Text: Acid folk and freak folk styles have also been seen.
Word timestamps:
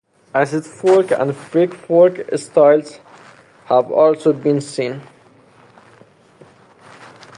Acid 0.33 0.65
folk 0.65 1.11
and 1.11 1.35
freak 1.35 1.75
folk 1.75 2.17
styles 2.35 2.99
have 3.67 3.91
also 3.91 4.33
been 4.33 4.59
seen. 4.59 4.99